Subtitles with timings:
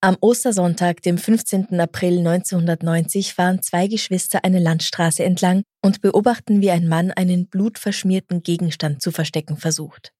[0.00, 1.80] Am Ostersonntag, dem 15.
[1.80, 8.44] April 1990, fahren zwei Geschwister eine Landstraße entlang und beobachten, wie ein Mann einen blutverschmierten
[8.44, 10.12] Gegenstand zu verstecken versucht.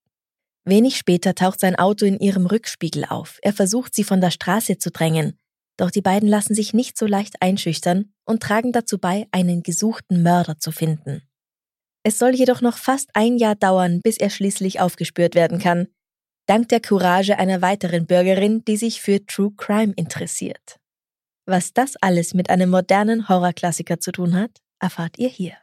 [0.64, 3.38] Wenig später taucht sein Auto in ihrem Rückspiegel auf.
[3.40, 5.38] Er versucht, sie von der Straße zu drängen.
[5.76, 10.24] Doch die beiden lassen sich nicht so leicht einschüchtern und tragen dazu bei, einen gesuchten
[10.24, 11.22] Mörder zu finden.
[12.02, 15.86] Es soll jedoch noch fast ein Jahr dauern, bis er schließlich aufgespürt werden kann
[16.48, 20.80] dank der Courage einer weiteren Bürgerin, die sich für True Crime interessiert.
[21.46, 25.54] Was das alles mit einem modernen Horrorklassiker zu tun hat, erfahrt ihr hier.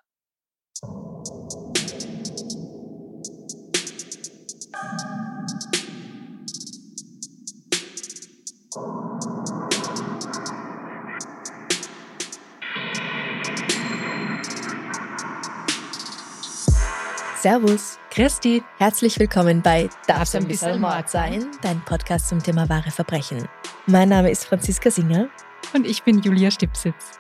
[17.46, 18.00] Servus.
[18.10, 18.64] Christi.
[18.80, 21.46] Herzlich willkommen bei Darf's ein bisschen Mord sein?
[21.62, 23.48] Dein Podcast zum Thema wahre Verbrechen.
[23.86, 25.30] Mein Name ist Franziska Singer.
[25.76, 27.20] Und ich bin Julia Stipsitz.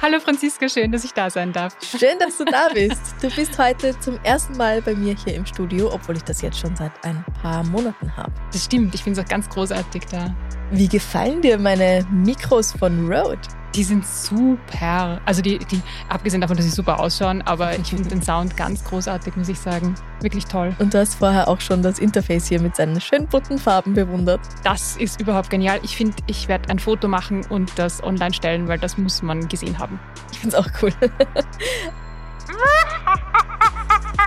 [0.00, 1.76] Hallo Franziska, schön, dass ich da sein darf.
[1.82, 3.16] Schön, dass du da bist.
[3.20, 6.60] Du bist heute zum ersten Mal bei mir hier im Studio, obwohl ich das jetzt
[6.60, 8.30] schon seit ein paar Monaten habe.
[8.52, 10.32] Das stimmt, ich finde es auch ganz großartig da.
[10.70, 13.40] Wie gefallen dir meine Mikros von Rode?
[13.76, 15.20] Die sind super.
[15.26, 18.82] Also die, die, abgesehen davon, dass sie super ausschauen, aber ich finde den Sound ganz
[18.84, 19.94] großartig, muss ich sagen.
[20.22, 20.74] Wirklich toll.
[20.78, 24.40] Und du hast vorher auch schon das Interface hier mit seinen schönen bunten Farben bewundert.
[24.64, 25.78] Das ist überhaupt genial.
[25.82, 29.46] Ich finde, ich werde ein Foto machen und das online stellen, weil das muss man
[29.46, 30.00] gesehen haben.
[30.32, 30.92] Ich finde es auch cool.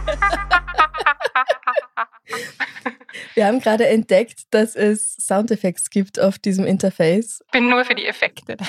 [3.36, 7.42] Wir haben gerade entdeckt, dass es Soundeffekte gibt auf diesem Interface.
[7.46, 8.66] Ich bin nur für die Effekte da.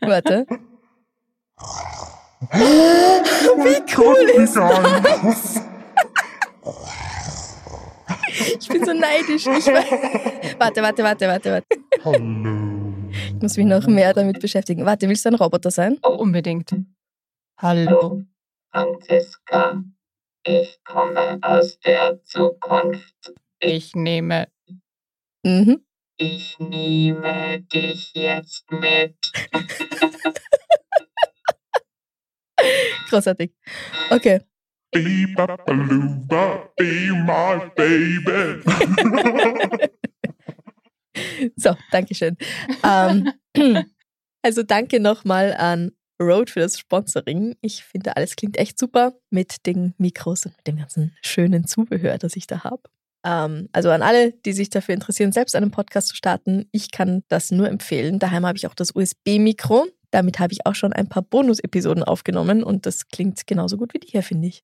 [0.00, 0.46] Warte.
[2.50, 5.60] Wie cool ist das?
[8.60, 9.46] Ich bin so neidisch.
[9.46, 9.66] Ich
[10.58, 11.66] warte, warte, warte, warte, warte.
[12.04, 12.18] Hallo.
[13.10, 14.84] Ich muss mich noch mehr damit beschäftigen.
[14.84, 15.98] Warte, willst du ein Roboter sein?
[16.02, 16.74] Oh, unbedingt.
[17.58, 18.22] Hallo.
[18.72, 19.82] Franziska,
[20.46, 23.32] ich komme aus der Zukunft.
[23.60, 24.48] Ich nehme.
[25.42, 25.84] Mhm.
[26.16, 29.16] Ich nehme dich jetzt mit.
[33.08, 33.52] Großartig.
[34.10, 34.40] Okay.
[34.92, 35.26] Be
[37.26, 38.62] my baby.
[41.56, 42.36] so, Dankeschön.
[42.84, 43.32] Ähm,
[44.42, 47.56] also danke nochmal an Road für das Sponsoring.
[47.60, 52.18] Ich finde, alles klingt echt super mit den Mikros und mit dem ganzen schönen Zubehör,
[52.18, 52.82] das ich da habe.
[53.24, 57.24] Ähm, also an alle, die sich dafür interessieren, selbst einen Podcast zu starten, ich kann
[57.28, 58.18] das nur empfehlen.
[58.18, 59.86] Daheim habe ich auch das USB-Mikro.
[60.10, 63.98] Damit habe ich auch schon ein paar Bonus-Episoden aufgenommen und das klingt genauso gut wie
[63.98, 64.62] die hier, finde ich.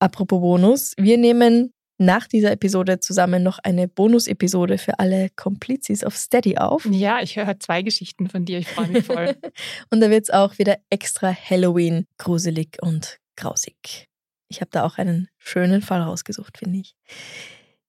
[0.00, 6.16] Apropos Bonus, wir nehmen nach dieser Episode zusammen noch eine Bonus-Episode für alle Komplizis auf
[6.16, 6.84] Steady auf.
[6.86, 9.36] Ja, ich höre zwei Geschichten von dir, ich freue mich voll.
[9.90, 14.08] und da wird es auch wieder extra Halloween gruselig und grausig.
[14.48, 16.94] Ich habe da auch einen schönen Fall rausgesucht, finde ich.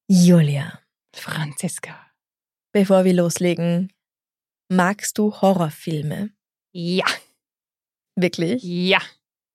[0.08, 0.80] Julia.
[1.16, 1.96] Franziska.
[2.72, 3.92] Bevor wir loslegen,
[4.70, 6.32] magst du Horrorfilme?
[6.72, 7.06] Ja.
[8.16, 8.64] Wirklich?
[8.64, 9.00] Ja.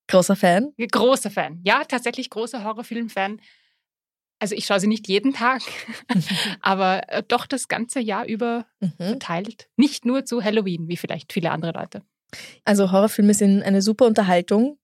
[0.07, 0.73] Großer Fan?
[0.77, 1.61] Großer Fan.
[1.65, 3.41] Ja, tatsächlich großer Horrorfilm-Fan.
[4.39, 5.61] Also ich schaue sie nicht jeden Tag,
[6.61, 8.93] aber äh, doch das ganze Jahr über mhm.
[8.97, 9.69] verteilt.
[9.75, 12.03] Nicht nur zu Halloween, wie vielleicht viele andere Leute.
[12.63, 14.77] Also Horrorfilme sind eine super Unterhaltung.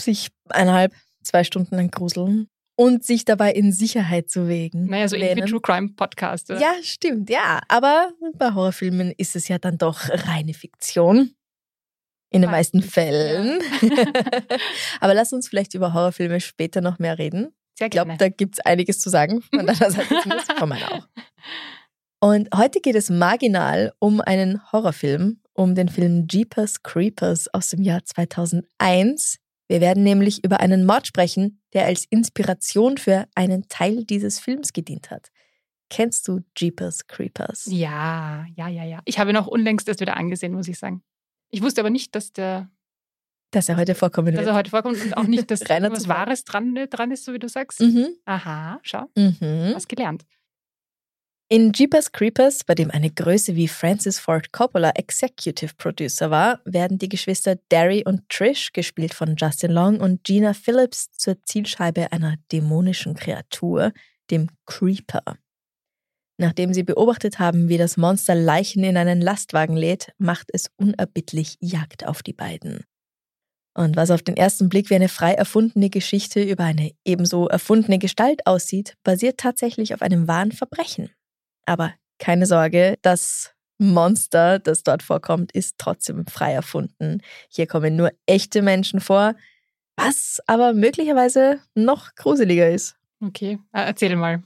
[0.00, 4.86] Sich eineinhalb, zwei Stunden lang gruseln und sich dabei in Sicherheit zu wägen.
[4.86, 6.50] Naja, so irgendwie True Crime Podcast.
[6.50, 6.60] Oder?
[6.60, 7.60] Ja, stimmt, ja.
[7.68, 11.34] Aber bei Horrorfilmen ist es ja dann doch reine Fiktion.
[12.30, 13.60] In den meisten Fällen.
[13.82, 14.04] Ja.
[15.00, 17.52] Aber lass uns vielleicht über Horrorfilme später noch mehr reden.
[17.82, 17.88] Sehr.
[17.88, 19.42] Ich glaube, da gibt es einiges zu sagen.
[19.42, 20.14] Von deiner Seite
[20.58, 21.08] von meiner auch.
[22.20, 27.82] Und heute geht es marginal um einen Horrorfilm, um den Film Jeepers Creepers aus dem
[27.82, 29.38] Jahr 2001.
[29.66, 34.72] Wir werden nämlich über einen Mord sprechen, der als Inspiration für einen Teil dieses Films
[34.72, 35.30] gedient hat.
[35.90, 37.66] Kennst du Jeepers Creepers?
[37.68, 39.00] Ja, ja, ja, ja.
[39.04, 41.02] Ich habe noch unlängst das wieder angesehen, muss ich sagen.
[41.50, 42.70] Ich wusste aber nicht, dass der
[43.52, 44.48] Dass er heute vorkommen Dass wird.
[44.48, 46.08] er heute vorkommt und auch nicht, dass was.
[46.08, 47.80] Wahres dran, dran ist, so wie du sagst.
[47.80, 48.08] Mhm.
[48.24, 49.72] Aha, schau, Mhm.
[49.74, 50.24] was gelernt.
[51.48, 56.96] In Jeepers Creepers, bei dem eine Größe wie Francis Ford Coppola Executive Producer war, werden
[56.96, 62.36] die Geschwister Derry und Trish, gespielt von Justin Long, und Gina Phillips zur Zielscheibe einer
[62.50, 63.92] dämonischen Kreatur,
[64.30, 65.36] dem Creeper.
[66.38, 71.58] Nachdem sie beobachtet haben, wie das Monster Leichen in einen Lastwagen lädt, macht es unerbittlich
[71.60, 72.84] Jagd auf die beiden.
[73.74, 77.98] Und was auf den ersten Blick wie eine frei erfundene Geschichte über eine ebenso erfundene
[77.98, 81.10] Gestalt aussieht, basiert tatsächlich auf einem wahren Verbrechen.
[81.64, 87.22] Aber keine Sorge, das Monster, das dort vorkommt, ist trotzdem frei erfunden.
[87.48, 89.34] Hier kommen nur echte Menschen vor,
[89.96, 92.96] was aber möglicherweise noch gruseliger ist.
[93.20, 94.42] Okay, äh, erzähl mal.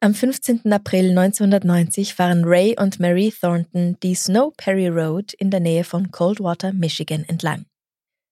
[0.00, 0.70] Am 15.
[0.70, 6.10] April 1990 fahren Ray und Mary Thornton die Snow Perry Road in der Nähe von
[6.10, 7.64] Coldwater, Michigan entlang.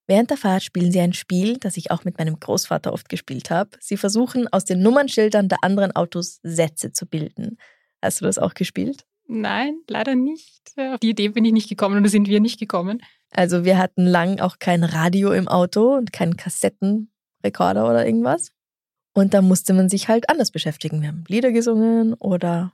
[0.07, 3.51] Während der Fahrt spielen sie ein Spiel, das ich auch mit meinem Großvater oft gespielt
[3.51, 3.71] habe.
[3.81, 7.57] Sie versuchen aus den Nummernschildern der anderen Autos Sätze zu bilden.
[8.03, 9.05] Hast du das auch gespielt?
[9.29, 10.73] Nein, leider nicht.
[10.77, 13.01] Auf die Idee bin ich nicht gekommen oder sind wir nicht gekommen.
[13.31, 18.51] Also wir hatten lang auch kein Radio im Auto und keinen Kassettenrekorder oder irgendwas.
[19.15, 21.01] Und da musste man sich halt anders beschäftigen.
[21.01, 22.73] Wir haben Lieder gesungen oder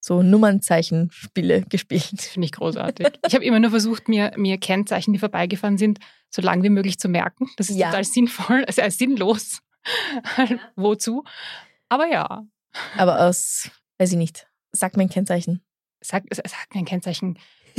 [0.00, 2.08] so Nummernzeichenspiele gespielt.
[2.12, 3.08] Das finde ich großartig.
[3.26, 5.98] Ich habe immer nur versucht, mir, mir Kennzeichen, die vorbeigefahren sind,
[6.30, 7.48] so lang wie möglich zu merken.
[7.56, 7.88] Das ist Ja.
[7.88, 9.60] total sinnvoll, also äh, sinnlos.
[10.76, 11.24] Wozu?
[11.88, 12.44] Aber ja,
[12.96, 15.62] Aber aus, weiß ich nicht, sag mir ein Kennzeichen.
[16.00, 17.38] sag, sag mir ein Kennzeichen.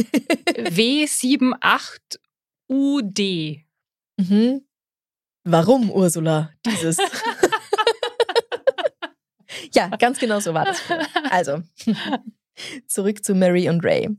[2.69, 3.63] W78UD.
[4.17, 4.61] Mhm.
[5.45, 6.97] Warum, Ursula, dieses?
[9.73, 10.79] Ja, ganz genau so war das.
[10.79, 11.05] früher.
[11.31, 11.61] Also,
[12.87, 14.09] zurück zu Mary und Ray.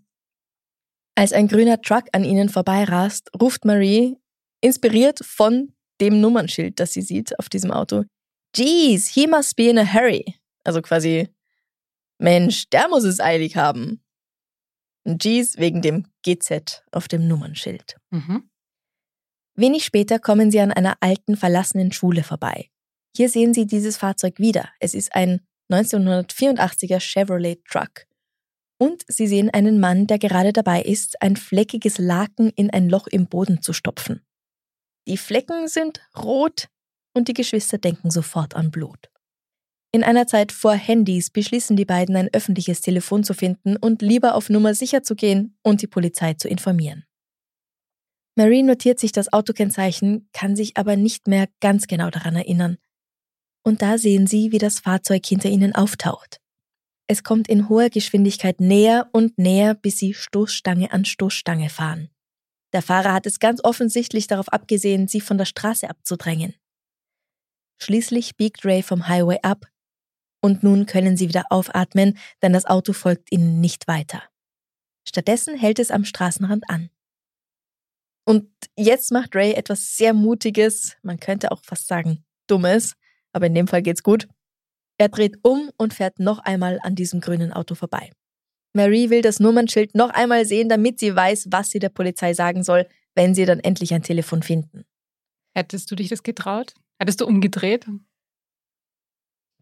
[1.15, 4.17] Als ein grüner Truck an ihnen vorbeirast, ruft Marie,
[4.61, 8.05] inspiriert von dem Nummernschild, das sie sieht auf diesem Auto,
[8.53, 10.25] Geez, he must be in a hurry.
[10.65, 11.29] Also quasi,
[12.19, 14.03] Mensch, der muss es eilig haben.
[15.05, 17.97] Und Geez wegen dem GZ auf dem Nummernschild.
[18.11, 18.51] Mhm.
[19.55, 22.70] Wenig später kommen sie an einer alten, verlassenen Schule vorbei.
[23.17, 24.69] Hier sehen sie dieses Fahrzeug wieder.
[24.79, 25.41] Es ist ein
[25.71, 28.07] 1984er Chevrolet Truck.
[28.79, 33.07] Und sie sehen einen Mann, der gerade dabei ist, ein fleckiges Laken in ein Loch
[33.07, 34.25] im Boden zu stopfen.
[35.07, 36.69] Die Flecken sind rot
[37.15, 39.11] und die Geschwister denken sofort an Blut.
[39.93, 44.35] In einer Zeit vor Handys beschließen die beiden, ein öffentliches Telefon zu finden und lieber
[44.35, 47.05] auf Nummer sicher zu gehen und die Polizei zu informieren.
[48.37, 52.79] Marie notiert sich das Autokennzeichen, kann sich aber nicht mehr ganz genau daran erinnern.
[53.63, 56.41] Und da sehen sie, wie das Fahrzeug hinter ihnen auftaucht.
[57.07, 62.09] Es kommt in hoher Geschwindigkeit näher und näher, bis sie Stoßstange an Stoßstange fahren.
[62.73, 66.55] Der Fahrer hat es ganz offensichtlich darauf abgesehen, sie von der Straße abzudrängen.
[67.79, 69.67] Schließlich biegt Ray vom Highway ab
[70.41, 74.23] und nun können sie wieder aufatmen, denn das Auto folgt ihnen nicht weiter.
[75.09, 76.91] Stattdessen hält es am Straßenrand an.
[78.25, 82.97] Und jetzt macht Ray etwas sehr Mutiges, man könnte auch fast sagen Dummes,
[83.33, 84.29] aber in dem Fall geht's gut.
[84.99, 88.11] Er dreht um und fährt noch einmal an diesem grünen Auto vorbei.
[88.73, 92.63] Mary will das Nummernschild noch einmal sehen, damit sie weiß, was sie der Polizei sagen
[92.63, 94.85] soll, wenn sie dann endlich ein Telefon finden.
[95.55, 96.75] Hättest du dich das getraut?
[96.99, 97.87] Hättest du umgedreht?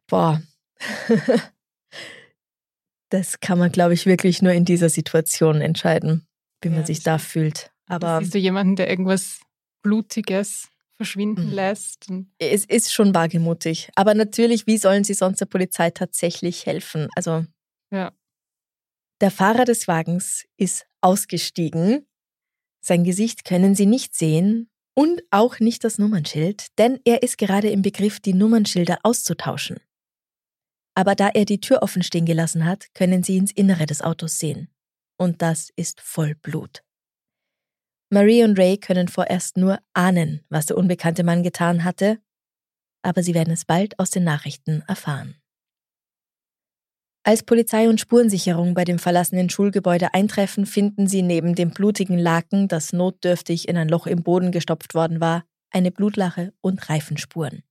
[0.06, 0.42] Boah.
[3.10, 6.26] das kann man, glaube ich, wirklich nur in dieser Situation entscheiden,
[6.62, 7.70] wie man Ja, sich das da fühlt.
[7.86, 9.40] Aber Siehst du jemanden, der irgendwas
[9.82, 11.52] Blutiges verschwinden Mhm.
[11.54, 12.06] lässt?
[12.38, 13.88] Es ist schon wagemutig.
[13.94, 17.08] Aber natürlich, wie sollen sie sonst der Polizei tatsächlich helfen?
[17.16, 17.46] Also.
[17.90, 18.12] Ja.
[19.20, 22.06] Der Fahrer des Wagens ist ausgestiegen.
[22.84, 27.70] Sein Gesicht können sie nicht sehen und auch nicht das Nummernschild, denn er ist gerade
[27.70, 29.78] im Begriff, die Nummernschilder auszutauschen.
[30.94, 34.38] Aber da er die Tür offen stehen gelassen hat, können sie ins Innere des Autos
[34.38, 34.68] sehen.
[35.16, 36.82] Und das ist voll Blut.
[38.10, 42.18] Marie und Ray können vorerst nur ahnen, was der unbekannte Mann getan hatte,
[43.02, 45.36] aber sie werden es bald aus den Nachrichten erfahren.
[47.22, 52.68] Als Polizei und Spurensicherung bei dem verlassenen Schulgebäude eintreffen, finden sie neben dem blutigen Laken,
[52.68, 57.62] das notdürftig in ein Loch im Boden gestopft worden war, eine Blutlache und Reifenspuren.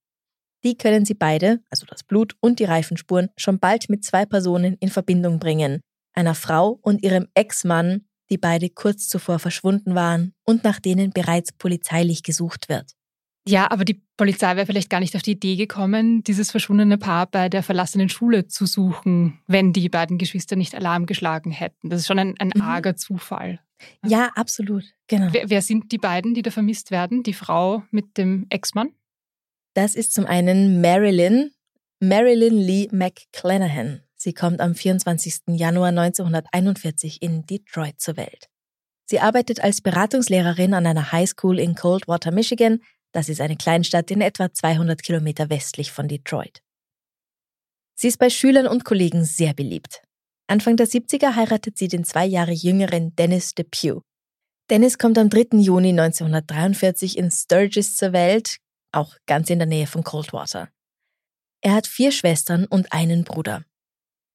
[0.63, 4.77] Die können sie beide, also das Blut und die Reifenspuren, schon bald mit zwei Personen
[4.79, 5.81] in Verbindung bringen,
[6.13, 11.51] einer Frau und ihrem Ex-Mann, die beide kurz zuvor verschwunden waren und nach denen bereits
[11.53, 12.91] polizeilich gesucht wird.
[13.47, 17.27] Ja, aber die Polizei wäre vielleicht gar nicht auf die Idee gekommen, dieses verschwundene Paar
[17.27, 21.89] bei der verlassenen Schule zu suchen, wenn die beiden Geschwister nicht Alarm geschlagen hätten.
[21.89, 22.61] Das ist schon ein, ein Mhm.
[22.61, 23.61] arger Zufall.
[24.05, 24.83] Ja, absolut.
[25.07, 25.29] Genau.
[25.31, 27.23] Wer, wer sind die beiden, die da vermisst werden?
[27.23, 28.89] Die Frau mit dem Ex-Mann?
[29.75, 31.51] Das ist zum einen Marilyn,
[32.01, 34.01] Marilyn Lee McClanahan.
[34.27, 35.55] Sie kommt am 24.
[35.55, 38.49] Januar 1941 in Detroit zur Welt.
[39.05, 42.81] Sie arbeitet als Beratungslehrerin an einer Highschool in Coldwater, Michigan.
[43.13, 46.61] Das ist eine Kleinstadt in etwa 200 Kilometer westlich von Detroit.
[47.95, 50.03] Sie ist bei Schülern und Kollegen sehr beliebt.
[50.47, 54.01] Anfang der 70er heiratet sie den zwei Jahre jüngeren Dennis DePue.
[54.69, 55.57] Dennis kommt am 3.
[55.59, 58.57] Juni 1943 in Sturgis zur Welt,
[58.91, 60.67] auch ganz in der Nähe von Coldwater.
[61.61, 63.63] Er hat vier Schwestern und einen Bruder.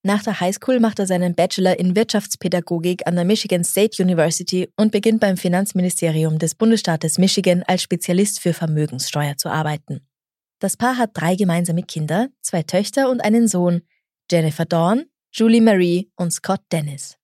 [0.04, 4.90] Nach der Highschool macht er seinen Bachelor in Wirtschaftspädagogik an der Michigan State University und
[4.90, 10.00] beginnt beim Finanzministerium des Bundesstaates Michigan als Spezialist für Vermögenssteuer zu arbeiten.
[10.58, 13.82] Das Paar hat drei gemeinsame Kinder, zwei Töchter und einen Sohn,
[14.30, 17.16] Jennifer Dawn, Julie Marie und Scott Dennis.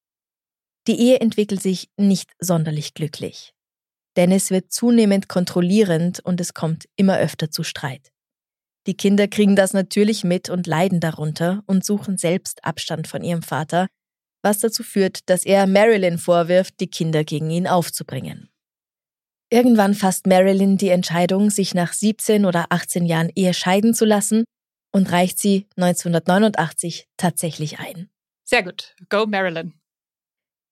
[0.86, 3.54] Die Ehe entwickelt sich nicht sonderlich glücklich.
[4.16, 8.12] Dennis wird zunehmend kontrollierend und es kommt immer öfter zu Streit.
[8.88, 13.42] Die Kinder kriegen das natürlich mit und leiden darunter und suchen selbst Abstand von ihrem
[13.42, 13.86] Vater,
[14.42, 18.48] was dazu führt, dass er Marilyn vorwirft, die Kinder gegen ihn aufzubringen.
[19.50, 24.44] Irgendwann fasst Marilyn die Entscheidung, sich nach 17 oder 18 Jahren Ehe scheiden zu lassen
[24.90, 28.08] und reicht sie 1989 tatsächlich ein.
[28.44, 28.96] Sehr gut.
[29.10, 29.74] Go Marilyn.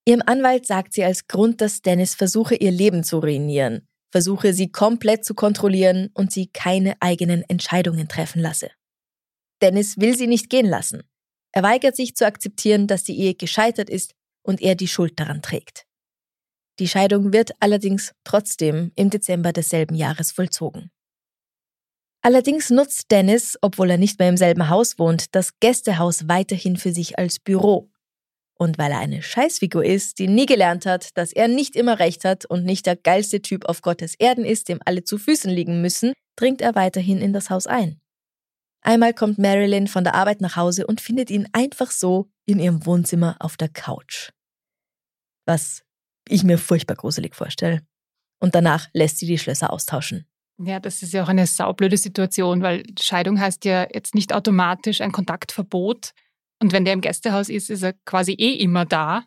[0.07, 4.73] Ihrem Anwalt sagt sie als Grund, dass Dennis versuche, ihr Leben zu ruinieren versuche sie
[4.73, 8.71] komplett zu kontrollieren und sie keine eigenen Entscheidungen treffen lasse.
[9.61, 11.03] Dennis will sie nicht gehen lassen.
[11.53, 15.43] Er weigert sich zu akzeptieren, dass die Ehe gescheitert ist und er die Schuld daran
[15.43, 15.85] trägt.
[16.79, 20.91] Die Scheidung wird allerdings trotzdem im Dezember desselben Jahres vollzogen.
[22.23, 26.93] Allerdings nutzt Dennis, obwohl er nicht mehr im selben Haus wohnt, das Gästehaus weiterhin für
[26.93, 27.91] sich als Büro
[28.59, 32.25] und weil er eine Scheißfigur ist, die nie gelernt hat, dass er nicht immer recht
[32.25, 35.83] hat und nicht der geilste Typ auf Gottes Erden ist, dem alle zu Füßen liegen
[35.83, 38.01] müssen, dringt er weiterhin in das Haus ein.
[38.83, 42.87] Einmal kommt Marilyn von der Arbeit nach Hause und findet ihn einfach so in ihrem
[42.87, 44.31] Wohnzimmer auf der Couch.
[45.45, 45.83] Was
[46.29, 47.83] ich mir furchtbar gruselig vorstelle.
[48.39, 50.27] Und danach lässt sie die Schlösser austauschen.
[50.59, 55.01] Ja, das ist ja auch eine saublöde Situation, weil Scheidung heißt ja jetzt nicht automatisch
[55.01, 56.13] ein Kontaktverbot,
[56.61, 59.25] und wenn der im Gästehaus ist, ist er quasi eh immer da.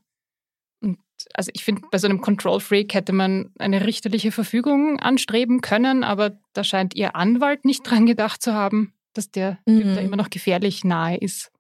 [0.82, 1.00] Und
[1.34, 6.04] also ich finde, bei so einem Control Freak hätte man eine richterliche Verfügung anstreben können,
[6.04, 9.96] aber da scheint ihr Anwalt nicht dran gedacht zu haben, dass der mhm.
[9.96, 11.52] Da immer noch gefährlich nahe ist.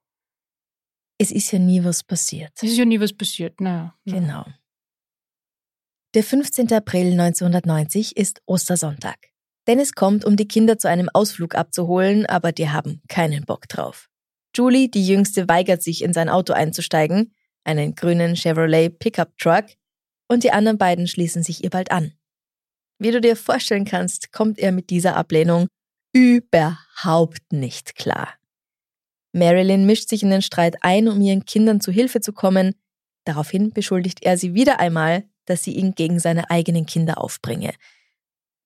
[1.18, 2.52] Es ist ja nie was passiert.
[2.56, 3.94] Es ist ja nie was passiert, naja.
[4.06, 4.46] Genau.
[6.16, 6.72] Der 15.
[6.74, 9.18] April 1990 ist Ostersonntag.
[9.68, 14.09] Dennis kommt, um die Kinder zu einem Ausflug abzuholen, aber die haben keinen Bock drauf.
[14.56, 19.65] Julie, die Jüngste, weigert sich, in sein Auto einzusteigen, einen grünen Chevrolet Pickup Truck,
[20.27, 22.13] und die anderen beiden schließen sich ihr bald an.
[23.00, 25.68] Wie du dir vorstellen kannst, kommt er mit dieser Ablehnung
[26.13, 28.34] überhaupt nicht klar.
[29.32, 32.75] Marilyn mischt sich in den Streit ein, um ihren Kindern zu Hilfe zu kommen.
[33.25, 37.74] Daraufhin beschuldigt er sie wieder einmal, dass sie ihn gegen seine eigenen Kinder aufbringe.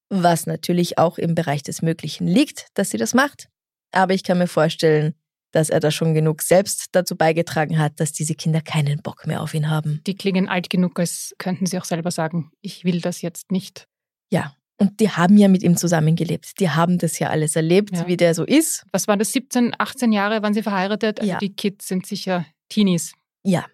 [0.10, 3.50] Was natürlich auch im Bereich des Möglichen liegt, dass sie das macht.
[3.92, 5.16] Aber ich kann mir vorstellen,
[5.54, 9.42] dass er da schon genug selbst dazu beigetragen hat, dass diese Kinder keinen Bock mehr
[9.42, 10.02] auf ihn haben.
[10.06, 13.88] Die klingen alt genug, als könnten sie auch selber sagen, ich will das jetzt nicht.
[14.32, 16.60] Ja, und die haben ja mit ihm zusammengelebt.
[16.60, 18.08] Die haben das ja alles erlebt, ja.
[18.08, 18.84] wie der so ist.
[18.92, 21.20] Was waren das, 17, 18 Jahre waren sie verheiratet?
[21.20, 21.38] Also ja.
[21.38, 23.14] die Kids sind sicher Teenies.
[23.44, 23.66] Ja.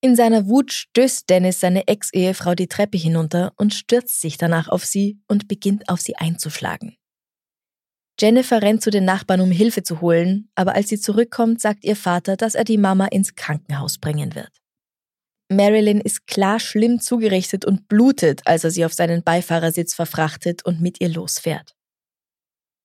[0.00, 4.84] In seiner Wut stößt Dennis seine Ex-Ehefrau die Treppe hinunter und stürzt sich danach auf
[4.84, 6.96] sie und beginnt auf sie einzuschlagen.
[8.20, 11.96] Jennifer rennt zu den Nachbarn, um Hilfe zu holen, aber als sie zurückkommt, sagt ihr
[11.96, 14.52] Vater, dass er die Mama ins Krankenhaus bringen wird.
[15.50, 20.80] Marilyn ist klar schlimm zugerichtet und blutet, als er sie auf seinen Beifahrersitz verfrachtet und
[20.80, 21.74] mit ihr losfährt.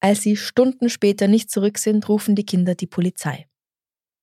[0.02, 3.48] Als sie Stunden später nicht zurück sind, rufen die Kinder die Polizei.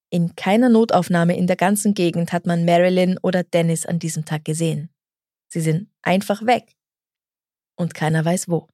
[0.09, 4.45] In keiner Notaufnahme in der ganzen Gegend hat man Marilyn oder Dennis an diesem Tag
[4.45, 4.89] gesehen.
[5.49, 6.73] Sie sind einfach weg.
[7.75, 8.69] Und keiner weiß wo.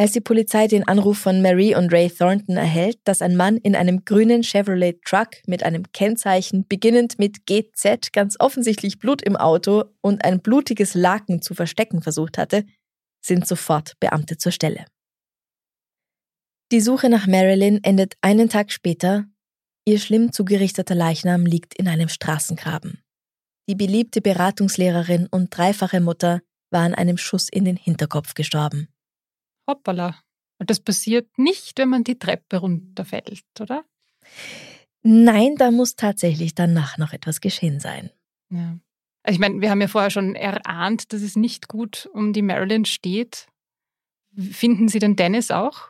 [0.00, 3.76] Als die Polizei den Anruf von Mary und Ray Thornton erhält, dass ein Mann in
[3.76, 9.84] einem grünen Chevrolet Truck mit einem Kennzeichen beginnend mit GZ ganz offensichtlich Blut im Auto
[10.00, 12.64] und ein blutiges Laken zu verstecken versucht hatte,
[13.22, 14.86] sind sofort Beamte zur Stelle.
[16.72, 19.26] Die Suche nach Marilyn endet einen Tag später.
[19.84, 23.02] Ihr schlimm zugerichteter Leichnam liegt in einem Straßengraben.
[23.68, 26.40] Die beliebte Beratungslehrerin und dreifache Mutter
[26.70, 28.88] war an einem Schuss in den Hinterkopf gestorben
[29.70, 30.20] hoppala.
[30.58, 33.84] Und das passiert nicht, wenn man die Treppe runterfällt, oder?
[35.02, 38.10] Nein, da muss tatsächlich danach noch etwas geschehen sein.
[38.50, 38.78] Ja.
[39.22, 42.42] Also ich meine, wir haben ja vorher schon erahnt, dass es nicht gut um die
[42.42, 43.46] Marilyn steht.
[44.36, 45.88] Finden Sie den Dennis auch?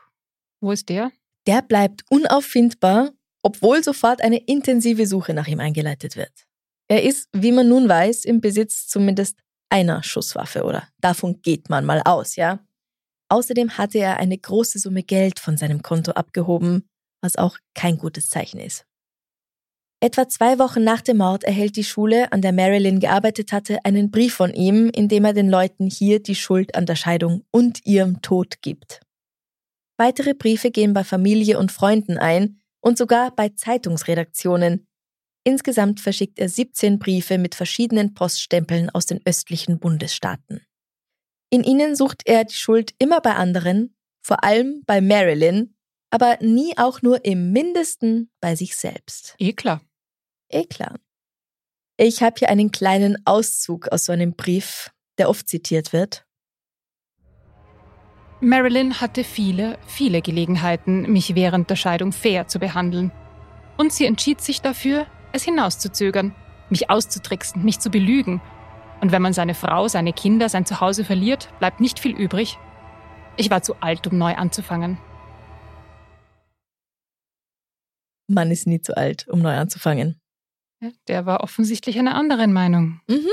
[0.61, 1.11] Wo ist der?
[1.47, 3.11] Der bleibt unauffindbar,
[3.41, 6.47] obwohl sofort eine intensive Suche nach ihm eingeleitet wird.
[6.87, 11.85] Er ist, wie man nun weiß, im Besitz zumindest einer Schusswaffe oder davon geht man
[11.85, 12.59] mal aus, ja?
[13.31, 16.89] Außerdem hatte er eine große Summe Geld von seinem Konto abgehoben,
[17.23, 18.85] was auch kein gutes Zeichen ist.
[20.03, 24.11] Etwa zwei Wochen nach dem Mord erhält die Schule, an der Marilyn gearbeitet hatte, einen
[24.11, 27.85] Brief von ihm, in dem er den Leuten hier die Schuld an der Scheidung und
[27.85, 28.99] ihrem Tod gibt.
[29.97, 34.87] Weitere Briefe gehen bei Familie und Freunden ein und sogar bei Zeitungsredaktionen.
[35.45, 40.65] Insgesamt verschickt er 17 Briefe mit verschiedenen Poststempeln aus den östlichen Bundesstaaten.
[41.51, 45.75] In ihnen sucht er die Schuld immer bei anderen, vor allem bei Marilyn,
[46.09, 49.35] aber nie auch nur im mindesten bei sich selbst.
[49.37, 49.81] Eh klar
[50.53, 50.95] eh klar.
[51.97, 56.25] Ich habe hier einen kleinen Auszug aus so einem Brief, der oft zitiert wird.
[58.39, 63.11] Marilyn hatte viele, viele Gelegenheiten, mich während der Scheidung fair zu behandeln.
[63.77, 66.35] Und sie entschied sich dafür, es hinauszuzögern,
[66.69, 68.41] mich auszutricksen, mich zu belügen.
[69.01, 72.57] Und wenn man seine Frau, seine Kinder, sein Zuhause verliert, bleibt nicht viel übrig.
[73.35, 74.99] Ich war zu alt, um neu anzufangen.
[78.27, 80.21] Man ist nie zu alt, um neu anzufangen.
[81.07, 83.01] Der war offensichtlich einer anderen Meinung.
[83.07, 83.27] Mhm.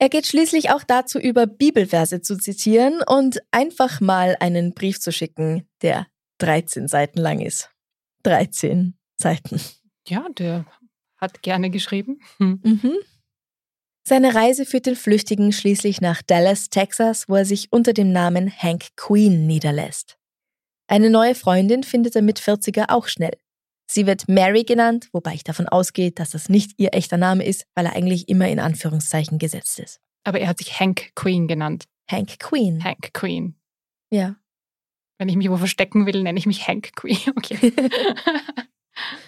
[0.00, 5.10] Er geht schließlich auch dazu über, Bibelverse zu zitieren und einfach mal einen Brief zu
[5.12, 6.06] schicken, der
[6.38, 7.70] 13 Seiten lang ist.
[8.22, 9.60] 13 Seiten.
[10.06, 10.66] Ja, der
[11.16, 12.20] hat gerne geschrieben.
[12.38, 12.60] Hm.
[12.62, 12.96] Mhm.
[14.08, 18.50] Seine Reise führt den Flüchtigen schließlich nach Dallas, Texas, wo er sich unter dem Namen
[18.50, 20.16] Hank Queen niederlässt.
[20.86, 23.36] Eine neue Freundin findet er mit 40er auch schnell.
[23.86, 27.66] Sie wird Mary genannt, wobei ich davon ausgehe, dass das nicht ihr echter Name ist,
[27.74, 30.00] weil er eigentlich immer in Anführungszeichen gesetzt ist.
[30.24, 31.84] Aber er hat sich Hank Queen genannt.
[32.10, 32.82] Hank Queen.
[32.82, 33.56] Hank Queen.
[34.10, 34.36] Ja.
[35.18, 37.18] Wenn ich mich wo verstecken will, nenne ich mich Hank Queen.
[37.36, 37.74] Okay.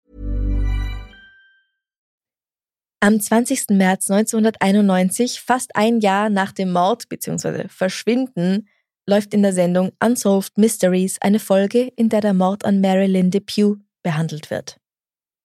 [3.03, 3.69] Am 20.
[3.71, 7.67] März 1991, fast ein Jahr nach dem Mord bzw.
[7.67, 8.69] Verschwinden,
[9.09, 13.77] läuft in der Sendung Unsolved Mysteries eine Folge, in der der Mord an Marilyn Depew
[14.03, 14.77] behandelt wird.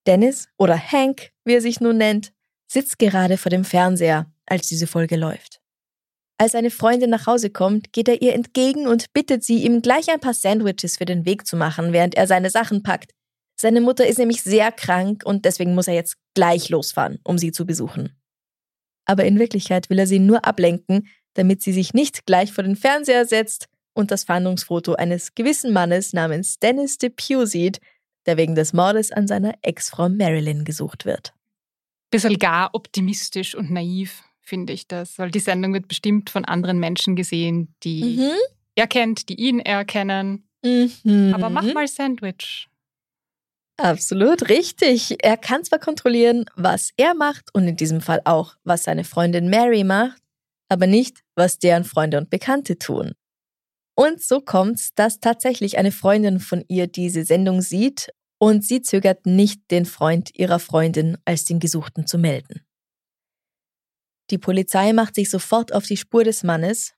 [0.06, 2.34] Dennis oder Hank, wie er sich nun nennt,
[2.70, 5.62] sitzt gerade vor dem Fernseher, als diese Folge läuft.
[6.36, 10.10] Als eine Freundin nach Hause kommt, geht er ihr entgegen und bittet sie, ihm gleich
[10.10, 13.12] ein paar Sandwiches für den Weg zu machen, während er seine Sachen packt,
[13.56, 17.52] seine Mutter ist nämlich sehr krank und deswegen muss er jetzt gleich losfahren, um sie
[17.52, 18.14] zu besuchen.
[19.06, 22.76] Aber in Wirklichkeit will er sie nur ablenken, damit sie sich nicht gleich vor den
[22.76, 27.80] Fernseher setzt und das Fahndungsfoto eines gewissen Mannes namens Dennis Depew sieht,
[28.26, 31.32] der wegen des Mordes an seiner Ex-Frau Marilyn gesucht wird.
[32.10, 36.78] Bisschen gar optimistisch und naiv, finde ich das, weil die Sendung wird bestimmt von anderen
[36.78, 38.36] Menschen gesehen, die mhm.
[38.74, 40.46] er kennt, die ihn erkennen.
[40.62, 41.32] Mhm.
[41.34, 42.68] Aber mach mal Sandwich.
[43.78, 45.22] Absolut richtig.
[45.22, 49.50] Er kann zwar kontrollieren, was er macht und in diesem Fall auch, was seine Freundin
[49.50, 50.22] Mary macht,
[50.68, 53.12] aber nicht, was deren Freunde und Bekannte tun.
[53.94, 59.26] Und so kommt's, dass tatsächlich eine Freundin von ihr diese Sendung sieht und sie zögert
[59.26, 62.60] nicht, den Freund ihrer Freundin als den Gesuchten zu melden.
[64.30, 66.94] Die Polizei macht sich sofort auf die Spur des Mannes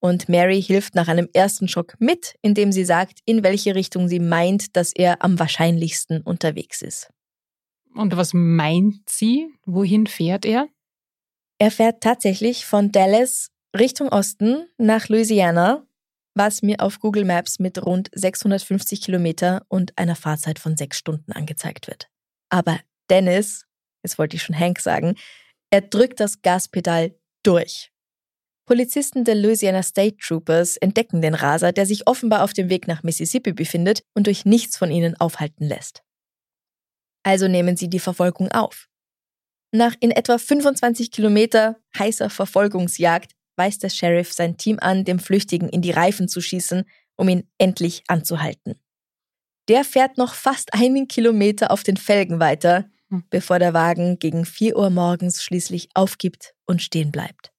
[0.00, 4.18] und Mary hilft nach einem ersten Schock mit, indem sie sagt, in welche Richtung sie
[4.18, 7.10] meint, dass er am wahrscheinlichsten unterwegs ist.
[7.94, 9.48] Und was meint sie?
[9.66, 10.68] Wohin fährt er?
[11.58, 15.86] Er fährt tatsächlich von Dallas Richtung Osten nach Louisiana,
[16.34, 21.32] was mir auf Google Maps mit rund 650 Kilometer und einer Fahrzeit von sechs Stunden
[21.32, 22.08] angezeigt wird.
[22.48, 23.66] Aber Dennis,
[24.02, 25.16] jetzt wollte ich schon Hank sagen,
[25.70, 27.92] er drückt das Gaspedal durch.
[28.70, 33.02] Polizisten der Louisiana State Troopers entdecken den Raser, der sich offenbar auf dem Weg nach
[33.02, 36.04] Mississippi befindet und durch nichts von ihnen aufhalten lässt.
[37.24, 38.86] Also nehmen sie die Verfolgung auf.
[39.72, 45.68] Nach in etwa 25 Kilometer heißer Verfolgungsjagd weist der Sheriff sein Team an, dem Flüchtigen
[45.68, 46.84] in die Reifen zu schießen,
[47.16, 48.76] um ihn endlich anzuhalten.
[49.66, 53.24] Der fährt noch fast einen Kilometer auf den Felgen weiter, hm.
[53.30, 57.50] bevor der Wagen gegen 4 Uhr morgens schließlich aufgibt und stehen bleibt.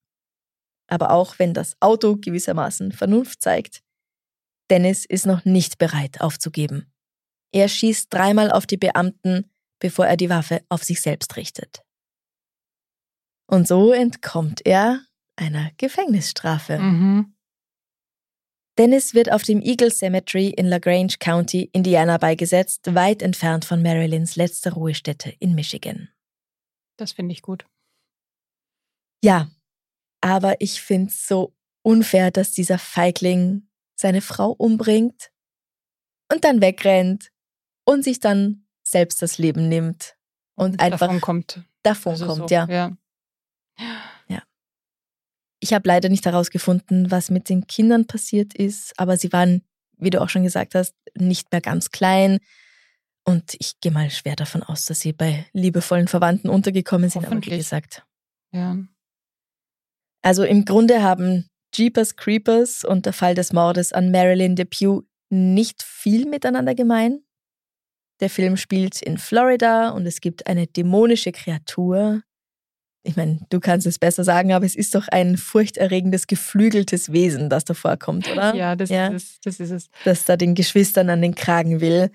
[0.92, 3.82] Aber auch wenn das Auto gewissermaßen Vernunft zeigt,
[4.70, 6.92] Dennis ist noch nicht bereit aufzugeben.
[7.54, 9.50] Er schießt dreimal auf die Beamten,
[9.80, 11.84] bevor er die Waffe auf sich selbst richtet.
[13.48, 15.02] Und so entkommt er
[15.38, 16.78] einer Gefängnisstrafe.
[16.78, 17.36] Mhm.
[18.78, 24.36] Dennis wird auf dem Eagle Cemetery in LaGrange County, Indiana beigesetzt, weit entfernt von Marilyns
[24.36, 26.10] letzter Ruhestätte in Michigan.
[26.98, 27.66] Das finde ich gut.
[29.24, 29.50] Ja,
[30.22, 35.32] aber ich finde es so unfair, dass dieser Feigling seine Frau umbringt
[36.32, 37.32] und dann wegrennt
[37.84, 40.16] und sich dann selbst das Leben nimmt
[40.56, 41.64] und, einfach davon kommt.
[41.84, 42.68] Davon also kommt, so, ja.
[42.70, 42.98] ja.
[44.28, 44.44] Ja.
[45.60, 49.64] Ich habe leider nicht herausgefunden, was mit den Kindern passiert ist, aber sie waren,
[49.98, 52.40] wie du auch schon gesagt hast, nicht mehr ganz klein.
[53.24, 57.44] Und ich gehe mal schwer davon aus, dass sie bei liebevollen Verwandten untergekommen sind, aber
[57.44, 58.04] wie gesagt.
[58.52, 58.78] Ja.
[60.22, 65.82] Also im Grunde haben Jeepers Creepers und der Fall des Mordes an Marilyn Depew nicht
[65.84, 67.24] viel miteinander gemein.
[68.20, 72.22] Der Film spielt in Florida und es gibt eine dämonische Kreatur,
[73.04, 77.50] ich meine, du kannst es besser sagen, aber es ist doch ein furchterregendes, geflügeltes Wesen,
[77.50, 78.54] das da vorkommt, oder?
[78.54, 79.08] Ja, das, ja?
[79.08, 79.90] Ist, es, das ist es.
[80.06, 82.12] Das da den Geschwistern an den Kragen will.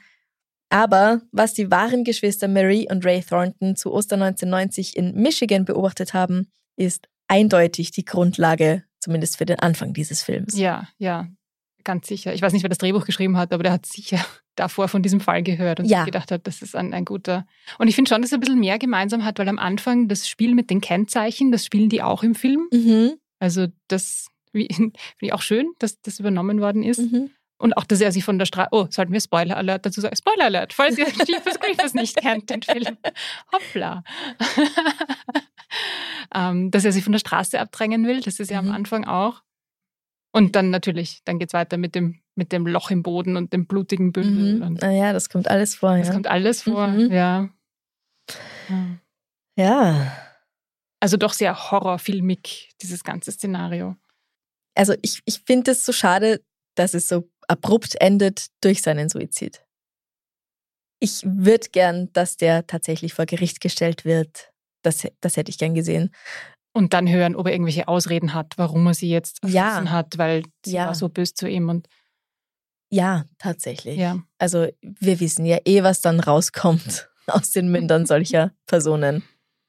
[0.69, 6.15] Aber was die wahren Geschwister Marie und Ray Thornton zu Ostern 1990 in Michigan beobachtet
[6.15, 10.57] haben, ist eindeutig die Grundlage, zumindest für den Anfang dieses Films.
[10.57, 11.29] Ja, ja,
[11.87, 12.35] ganz sicher.
[12.35, 14.19] Ich weiß nicht, wer das Drehbuch geschrieben hat, aber der hat sicher
[14.57, 16.05] davor von diesem Fall gehört und ja.
[16.05, 17.47] gedacht hat, das ist ein, ein guter.
[17.79, 20.29] Und ich finde schon, dass er ein bisschen mehr gemeinsam hat, weil am Anfang das
[20.29, 22.69] Spiel mit den Kennzeichen, das spielen die auch im Film.
[22.73, 23.15] Mhm.
[23.39, 26.99] Also das finde ich auch schön, dass das übernommen worden ist.
[26.99, 27.31] Mhm.
[27.59, 30.15] Und auch, dass er sich von der Straße, oh, sollten wir Spoiler Alert dazu sagen?
[30.15, 32.99] Spoiler Alert, falls ihr Jeepers Creepers nicht kennt, den Film.
[33.53, 34.05] Hoppla.
[36.35, 38.69] ähm, dass er sich von der Straße abdrängen will, das ist ja mhm.
[38.69, 39.43] am Anfang auch.
[40.33, 43.55] Und dann natürlich, dann geht es weiter mit dem, mit dem Loch im Boden und
[43.55, 44.57] dem blutigen Bündel.
[44.57, 44.75] Mhm.
[44.75, 45.97] naja, das kommt alles vor.
[45.97, 46.13] Das ja.
[46.13, 47.11] kommt alles vor, mhm.
[47.11, 47.49] ja.
[48.69, 48.99] ja.
[49.59, 50.13] Ja.
[51.01, 53.97] Also doch sehr horrorfilmig, dieses ganze Szenario.
[54.75, 56.43] Also ich, ich finde es so schade,
[56.75, 59.65] dass es so abrupt endet durch seinen Suizid.
[60.99, 64.53] Ich würde gern, dass der tatsächlich vor Gericht gestellt wird.
[64.83, 66.11] Das, das hätte ich gern gesehen.
[66.73, 69.91] Und dann hören, ob er irgendwelche Ausreden hat, warum er sie jetzt erschossen ja.
[69.91, 70.87] hat, weil sie ja.
[70.87, 71.69] war so böse zu ihm.
[71.69, 71.89] Und
[72.91, 73.99] ja, tatsächlich.
[73.99, 74.23] Ja.
[74.39, 79.23] Also wir wissen ja eh, was dann rauskommt aus den Mündern solcher Personen.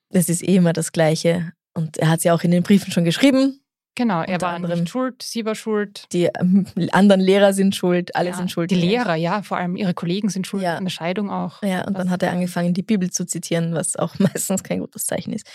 [0.10, 1.54] Das ist eh immer das Gleiche.
[1.74, 3.62] Und er hat es ja auch in den Briefen schon geschrieben.
[3.98, 6.06] Genau, er war anderem, nicht schuld, sie war schuld.
[6.12, 8.70] Die ähm, anderen Lehrer sind schuld, alle ja, sind schuld.
[8.70, 10.78] Die Lehrer, ja, vor allem ihre Kollegen sind schuld, ja.
[10.78, 11.64] an der Scheidung auch.
[11.64, 15.08] Ja, und dann hat er angefangen, die Bibel zu zitieren, was auch meistens kein gutes
[15.08, 15.48] Zeichen ist.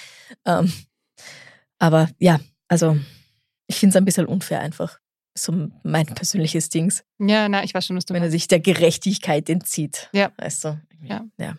[0.44, 0.72] Ähm,
[1.78, 2.98] aber ja, also
[3.68, 4.98] ich finde es ein bisschen unfair einfach.
[5.38, 7.04] So mein persönliches Dings.
[7.20, 10.10] Ja, na, ich weiß schon, was du Wenn er sich der Gerechtigkeit entzieht.
[10.12, 10.32] Ja.
[10.36, 10.80] Weißt du?
[11.04, 11.24] Ja.
[11.38, 11.54] ja.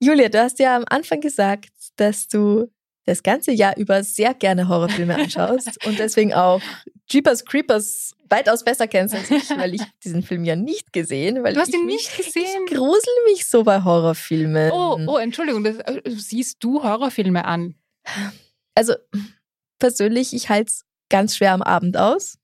[0.00, 2.70] Julia, du hast ja am Anfang gesagt, dass du
[3.06, 6.60] das ganze Jahr über sehr gerne Horrorfilme anschaust und deswegen auch
[7.08, 11.42] Jeepers Creepers weitaus besser kennst als ich, weil ich diesen Film ja nicht gesehen.
[11.44, 12.64] Weil du hast ihn nicht mich, gesehen?
[12.66, 14.72] Ich grusel mich so bei Horrorfilmen.
[14.72, 17.76] Oh, oh, Entschuldigung, das, äh, siehst du Horrorfilme an?
[18.74, 18.94] also
[19.78, 22.38] persönlich, ich halte es ganz schwer am Abend aus.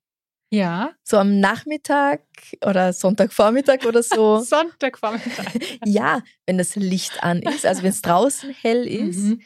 [0.50, 0.92] Ja.
[1.02, 2.20] So am Nachmittag
[2.64, 4.38] oder Sonntagvormittag oder so.
[4.44, 5.46] Sonntagvormittag.
[5.84, 9.40] ja, wenn das Licht an ist, also wenn es draußen hell ist, mhm.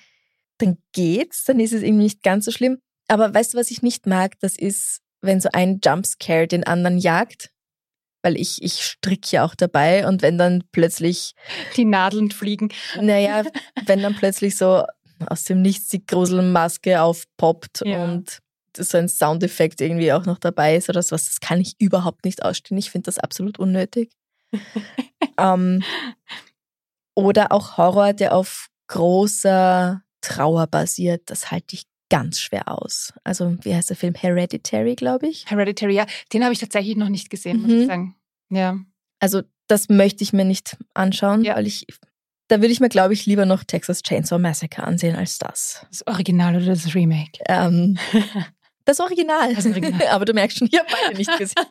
[0.58, 2.78] Dann geht's, dann ist es irgendwie nicht ganz so schlimm.
[3.08, 4.38] Aber weißt du, was ich nicht mag?
[4.40, 7.50] Das ist, wenn so ein Jumpscare den anderen jagt.
[8.22, 11.34] Weil ich, ich stricke ja auch dabei und wenn dann plötzlich.
[11.76, 12.70] Die Nadeln fliegen.
[13.00, 13.44] Naja,
[13.86, 14.84] wenn dann plötzlich so
[15.26, 18.02] aus dem Nichts die Gruselmaske aufpoppt ja.
[18.02, 18.40] und
[18.76, 21.26] so ein Soundeffekt irgendwie auch noch dabei ist oder sowas.
[21.26, 22.78] Das kann ich überhaupt nicht ausstehen.
[22.78, 24.12] Ich finde das absolut unnötig.
[25.38, 25.82] ähm,
[27.14, 31.22] oder auch Horror, der auf großer Trauer basiert.
[31.26, 33.12] Das halte ich ganz schwer aus.
[33.24, 34.14] Also, wie heißt der Film?
[34.14, 35.50] Hereditary, glaube ich.
[35.50, 36.06] Hereditary, ja.
[36.32, 37.80] Den habe ich tatsächlich noch nicht gesehen, muss mhm.
[37.80, 38.16] ich sagen.
[38.50, 38.78] Ja.
[39.18, 41.56] Also, das möchte ich mir nicht anschauen, ja.
[41.56, 41.86] weil ich
[42.48, 45.84] Da würde ich mir, glaube ich, lieber noch Texas Chainsaw Massacre ansehen als das.
[45.90, 47.40] Das Original oder das Remake?
[47.48, 47.98] Ähm,
[48.84, 49.54] das Original.
[49.54, 50.06] Das Original.
[50.10, 51.66] Aber du merkst schon, ich habe beide nicht gesehen.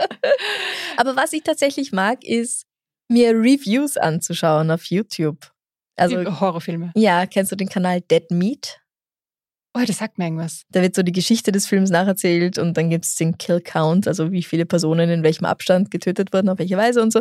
[0.96, 2.66] Aber was ich tatsächlich mag, ist,
[3.08, 5.49] mir Reviews anzuschauen auf YouTube.
[6.00, 6.92] Also, Horrorfilme.
[6.94, 8.80] ja, kennst du den Kanal Dead Meat?
[9.72, 10.64] Oh, das sagt mir irgendwas.
[10.70, 14.08] Da wird so die Geschichte des Films nacherzählt und dann gibt es den Kill Count,
[14.08, 17.20] also wie viele Personen in welchem Abstand getötet wurden, auf welche Weise und so.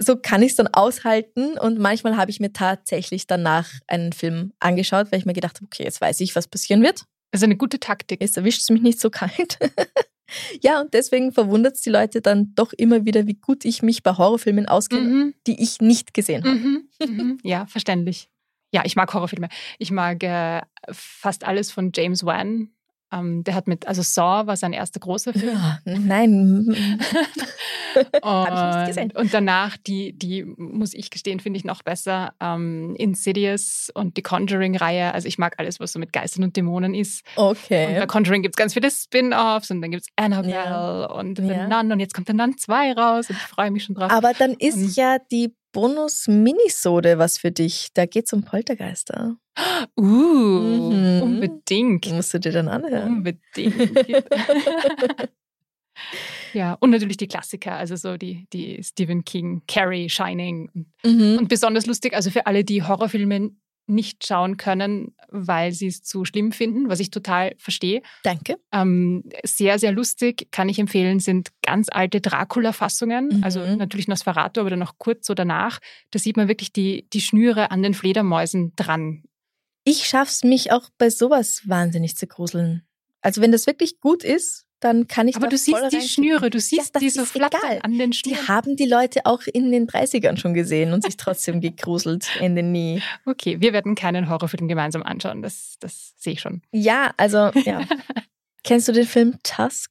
[0.00, 4.52] So kann ich es dann aushalten und manchmal habe ich mir tatsächlich danach einen Film
[4.60, 7.04] angeschaut, weil ich mir gedacht habe, okay, jetzt weiß ich, was passieren wird.
[7.32, 8.20] Also eine gute Taktik.
[8.20, 9.58] Jetzt erwischt es mich nicht so kalt.
[10.62, 14.02] ja, und deswegen verwundert es die Leute dann doch immer wieder, wie gut ich mich
[14.02, 15.34] bei Horrorfilmen auskenne, Mhm.
[15.46, 16.54] die ich nicht gesehen habe.
[16.56, 16.88] Mhm.
[17.06, 17.38] Mhm.
[17.42, 18.28] Ja, verständlich.
[18.72, 19.48] Ja, ich mag Horrorfilme.
[19.78, 20.60] Ich mag äh,
[20.90, 22.70] fast alles von James Wan.
[23.10, 25.56] Ähm, der hat mit, also Saw war sein erster großer Film.
[25.56, 26.66] Ja, nein.
[28.22, 29.12] Hab ich nicht gesehen.
[29.16, 32.32] Und danach, die, die muss ich gestehen, finde ich noch besser.
[32.40, 35.12] Ähm, Insidious und die Conjuring-Reihe.
[35.14, 37.24] Also ich mag alles, was so mit Geistern und Dämonen ist.
[37.36, 37.96] Und Okay.
[37.98, 41.06] bei Conjuring gibt es ganz viele Spin-Offs und dann gibt es Annabelle Ja.
[41.06, 41.82] und The Ja.
[41.82, 44.10] Nun und jetzt kommt der Nun 2 raus und ich freue mich schon drauf.
[44.12, 44.92] Aber dann ist Ähm.
[44.94, 47.88] ja die Bonus-Minisode was für dich.
[47.94, 49.36] Da geht es um Poltergeister.
[49.98, 51.22] uh, Mhm.
[51.22, 52.10] unbedingt.
[52.12, 53.18] Musst du dir dann anhören.
[53.18, 53.74] Unbedingt.
[56.54, 60.70] ja, und natürlich die Klassiker, also so die, die Stephen King, Carrie, Shining.
[61.04, 61.38] Mhm.
[61.38, 63.50] Und besonders lustig, also für alle, die Horrorfilme
[63.88, 68.02] nicht schauen können, weil sie es zu schlimm finden, was ich total verstehe.
[68.22, 68.56] Danke.
[68.72, 73.44] Ähm, sehr, sehr lustig, kann ich empfehlen, sind ganz alte Dracula-Fassungen, Mhm.
[73.44, 75.78] also natürlich Nosferatu, aber dann noch kurz so danach.
[76.10, 79.24] Da sieht man wirklich die, die Schnüre an den Fledermäusen dran.
[79.84, 82.82] Ich schaff's mich auch bei sowas wahnsinnig zu gruseln.
[83.22, 86.00] Also wenn das wirklich gut ist, dann kann ich Aber du siehst die.
[86.00, 88.48] Schnüre, du siehst das diese Flattern an den Die Schnüren.
[88.48, 92.72] haben die Leute auch in den 30ern schon gesehen und sich trotzdem gegruselt in den
[92.72, 93.02] Nie.
[93.26, 96.62] Okay, wir werden keinen Horrorfilm gemeinsam anschauen, das, das sehe ich schon.
[96.72, 97.82] Ja, also, ja.
[98.64, 99.90] Kennst du den Film Tusk?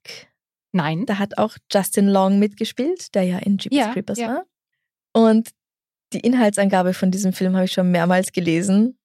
[0.72, 1.06] Nein.
[1.06, 4.28] Da hat auch Justin Long mitgespielt, der ja in Jeepers Ja, Creepers ja.
[4.28, 4.44] war.
[5.14, 5.50] Und
[6.14, 8.98] die Inhaltsangabe von diesem Film habe ich schon mehrmals gelesen,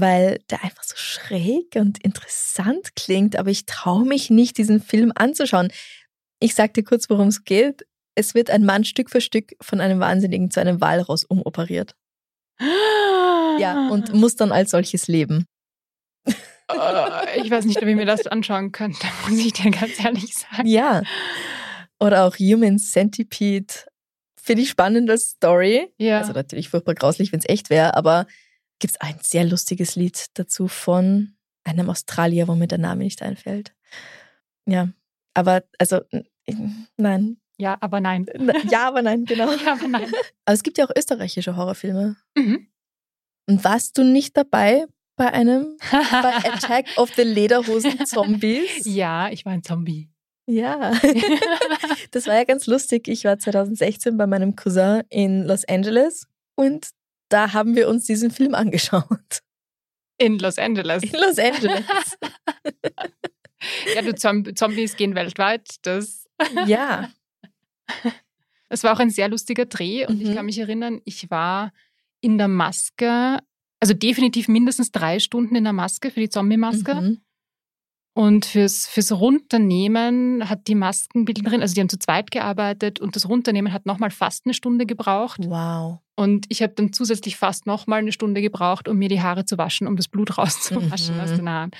[0.00, 5.12] weil der einfach so schräg und interessant klingt, aber ich traue mich nicht, diesen Film
[5.14, 5.70] anzuschauen.
[6.40, 7.86] Ich sag dir kurz, worum es geht.
[8.14, 11.94] Es wird ein Mann Stück für Stück von einem Wahnsinnigen zu einem Walross umoperiert.
[13.58, 15.46] Ja, und muss dann als solches leben.
[16.24, 20.34] Äh, ich weiß nicht, ob ich mir das anschauen könnte, muss ich dir ganz ehrlich
[20.34, 20.66] sagen.
[20.66, 21.02] Ja.
[22.00, 23.74] Oder auch Human Centipede.
[24.40, 25.92] Finde ich spannend als Story.
[25.98, 26.18] Ja.
[26.18, 28.26] Also natürlich furchtbar grauslich, wenn es echt wäre, aber
[28.82, 33.22] gibt es ein sehr lustiges Lied dazu von einem Australier, wo mir der Name nicht
[33.22, 33.72] einfällt.
[34.66, 34.88] Ja,
[35.34, 36.00] aber also
[36.96, 37.36] nein.
[37.58, 38.26] ja, aber nein.
[38.68, 39.52] Ja, aber nein, genau.
[39.64, 40.10] Ja, aber nein.
[40.44, 42.16] Aber es gibt ja auch österreichische Horrorfilme.
[42.36, 42.66] Mhm.
[43.48, 48.84] Und warst du nicht dabei bei einem bei Attack of the Lederhosen Zombies?
[48.84, 50.10] ja, ich war ein Zombie.
[50.46, 50.92] Ja.
[52.10, 53.06] Das war ja ganz lustig.
[53.06, 56.90] Ich war 2016 bei meinem Cousin in Los Angeles und
[57.32, 59.40] da haben wir uns diesen Film angeschaut.
[60.18, 61.02] In Los Angeles.
[61.02, 61.84] In Los Angeles.
[63.94, 65.76] Ja, du Zomb Zombies gehen weltweit.
[65.82, 66.24] Das,
[66.66, 67.08] Ja.
[68.68, 70.34] das war auch ein sehr lustiger Dreh und ich Mhm.
[70.34, 71.72] kann mich erinnern, ich war
[72.20, 73.38] in der Maske,
[73.80, 76.94] also definitiv mindestens drei Stunden in der Maske für die Zombie-Maske.
[76.94, 77.20] Mhm.
[78.14, 83.28] Und fürs, fürs Runternehmen hat die Maskenbildnerin, also die haben zu zweit gearbeitet und das
[83.28, 85.38] Runternehmen hat nochmal fast eine Stunde gebraucht.
[85.44, 86.00] Wow.
[86.14, 89.56] Und ich habe dann zusätzlich fast nochmal eine Stunde gebraucht, um mir die Haare zu
[89.58, 91.20] waschen, um das Blut rauszuwaschen Mhm.
[91.20, 91.70] aus den Haaren.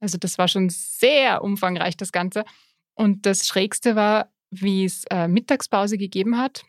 [0.00, 2.44] Also das war schon sehr umfangreich, das Ganze.
[2.94, 6.62] Und das Schrägste war, wie es äh, Mittagspause gegeben hat.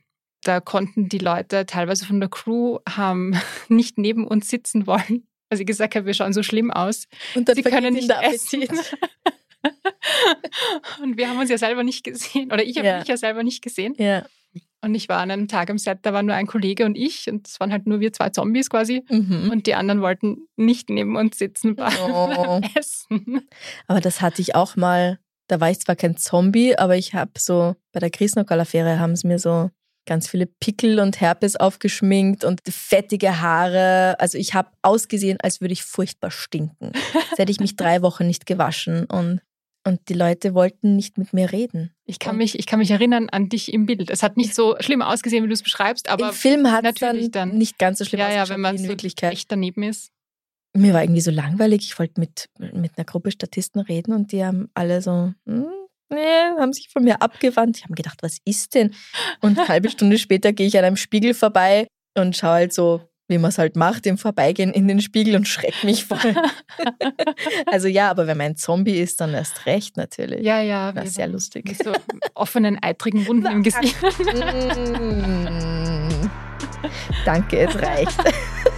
[0.43, 3.39] Da konnten die Leute teilweise von der Crew haben
[3.69, 7.07] nicht neben uns sitzen wollen, weil sie gesagt haben, wir schauen so schlimm aus.
[7.35, 8.63] Und dann Sie können nicht essen.
[11.01, 12.51] Und wir haben uns ja selber nicht gesehen.
[12.51, 12.99] Oder ich habe Ja.
[12.99, 13.93] mich ja selber nicht gesehen.
[13.97, 14.25] Ja.
[14.81, 17.27] Und ich war an einem Tag am Set, da waren nur ein Kollege und ich.
[17.29, 19.03] Und es waren halt nur wir zwei Zombies quasi.
[19.09, 19.49] Mhm.
[19.51, 22.61] Und die anderen wollten nicht neben uns sitzen beim Oh.
[22.75, 23.47] Essen.
[23.87, 25.19] Aber das hatte ich auch mal.
[25.49, 29.27] Da war ich zwar kein Zombie, aber ich habe so, bei der Griesnockerl-Affäre haben sie
[29.27, 29.71] mir so
[30.07, 34.19] ganz viele Pickel und Herpes aufgeschminkt und fettige Haare.
[34.19, 36.91] Also ich habe ausgesehen, als würde ich furchtbar stinken.
[37.29, 39.41] Als hätte ich mich drei Wochen nicht gewaschen und,
[39.85, 41.91] und die Leute wollten nicht mit mir reden.
[42.05, 44.09] Ich kann, mich, ich kann mich erinnern an dich im Bild.
[44.09, 46.99] Es hat nicht so schlimm ausgesehen, wie du es beschreibst, aber Im Film hat es
[47.01, 49.33] natürlich dann, dann- nicht ganz so schlimm ja, ja, ausgeschaut wenn man in so Wirklichkeit.
[49.33, 50.09] echt daneben ist.
[50.73, 51.81] Mir war irgendwie so langweilig.
[51.85, 55.65] Ich wollte mit, mit einer Gruppe Statisten reden und die haben alle so, hm,
[56.09, 57.77] nee, haben sich von mir abgewandt.
[57.77, 58.93] Ich habe mir gedacht, was ist denn?
[59.41, 63.01] Und eine halbe Stunde später gehe ich an einem Spiegel vorbei und schaue halt so
[63.27, 66.35] wie man es halt macht, im Vorbeigehen in den Spiegel und schreckt mich voll.
[67.65, 70.45] also ja, aber wenn man ein Zombie ist, dann erst recht natürlich.
[70.45, 70.91] Ja, ja.
[70.91, 71.65] Ist sehr lustig.
[71.67, 71.91] Mit so
[72.35, 73.97] offenen, eitrigen Wunden im Gesicht.
[74.01, 74.87] Mm.
[77.25, 78.17] Danke, es reicht.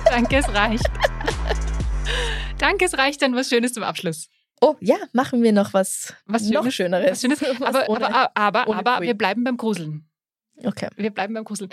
[0.06, 0.89] Danke, es reicht.
[2.58, 4.30] Danke, es reicht dann was Schönes zum Abschluss.
[4.62, 6.76] Oh ja, machen wir noch was, Was noch Schönes?
[6.76, 7.12] Schöneres.
[7.12, 7.41] Was Schönes.
[7.60, 10.06] Was Aber, ohne- aber, aber, ohne aber wir bleiben beim Gruseln.
[10.63, 10.89] Okay.
[10.98, 11.69] Wir bleiben beim Gruseln.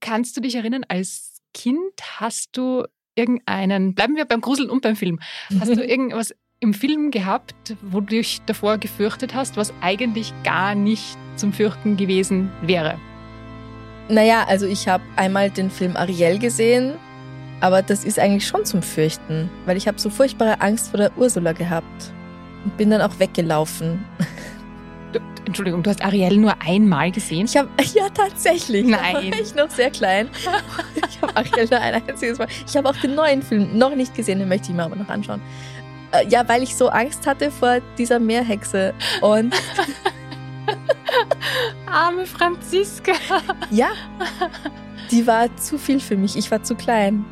[0.00, 1.78] Kannst du dich erinnern, als Kind
[2.18, 5.20] hast du irgendeinen, bleiben wir beim Gruseln und beim Film,
[5.60, 10.74] hast du irgendwas im Film gehabt, wo du dich davor gefürchtet hast, was eigentlich gar
[10.74, 12.98] nicht zum Fürchten gewesen wäre?
[14.08, 16.94] Naja, also ich habe einmal den Film Ariel gesehen,
[17.60, 21.16] aber das ist eigentlich schon zum Fürchten, weil ich habe so furchtbare Angst vor der
[21.16, 22.12] Ursula gehabt
[22.64, 24.04] und bin dann auch weggelaufen.
[25.46, 27.44] Entschuldigung, du hast Ariel nur einmal gesehen?
[27.46, 28.86] Ich habe ja tatsächlich.
[28.86, 29.14] Nein.
[29.14, 30.28] war ich noch sehr klein.
[31.08, 32.48] Ich habe Ariel nur ein einziges Mal.
[32.66, 35.08] Ich habe auch den neuen Film noch nicht gesehen, den möchte ich mir aber noch
[35.08, 35.40] anschauen.
[36.12, 38.94] Äh, Ja, weil ich so Angst hatte vor dieser Meerhexe.
[39.20, 39.54] Und
[41.86, 43.12] Arme Franziska.
[43.70, 43.88] ja,
[45.10, 46.36] die war zu viel für mich.
[46.36, 47.24] Ich war zu klein.